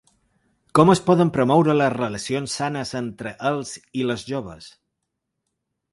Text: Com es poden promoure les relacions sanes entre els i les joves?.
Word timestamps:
Com 0.79 0.91
es 0.93 1.01
poden 1.09 1.31
promoure 1.35 1.75
les 1.77 1.93
relacions 1.95 2.57
sanes 2.61 2.95
entre 3.03 3.35
els 3.53 3.77
i 4.03 4.09
les 4.11 4.25
joves?. 4.31 4.71